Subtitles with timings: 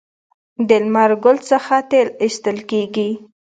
[0.67, 3.09] د لمر ګل څخه تیل ایستل کیږي.